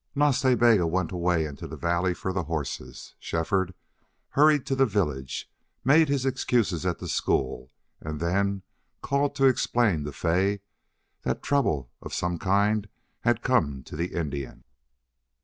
Nas 0.15 0.41
Ta 0.41 0.55
Bega 0.55 0.87
went 0.87 1.11
away 1.11 1.45
into 1.45 1.67
the 1.67 1.77
valley 1.77 2.15
for 2.15 2.33
the 2.33 2.45
horses. 2.45 3.13
Shefford 3.19 3.75
hurried 4.29 4.65
to 4.65 4.75
the 4.75 4.87
village, 4.87 5.47
made 5.83 6.09
his 6.09 6.25
excuses 6.25 6.87
at 6.87 6.97
the 6.97 7.07
school, 7.07 7.71
and 7.99 8.19
then 8.19 8.63
called 9.03 9.35
to 9.35 9.45
explain 9.45 10.03
to 10.05 10.11
Fay 10.11 10.61
that 11.21 11.43
trouble 11.43 11.91
of 12.01 12.15
some 12.15 12.39
kind 12.39 12.89
had 13.19 13.43
come 13.43 13.83
to 13.83 13.95
the 13.95 14.13
Indian. 14.15 14.63